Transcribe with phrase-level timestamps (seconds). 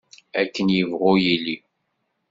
[0.41, 1.57] Akken ibɣu yilli.